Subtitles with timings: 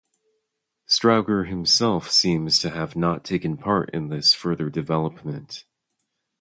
[0.87, 5.63] Strowger himself seems to have not taken part in this further development.